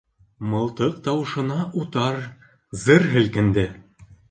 [0.53, 2.19] Мылтыҡ тауышына утар
[2.87, 3.71] зыр һелкенде.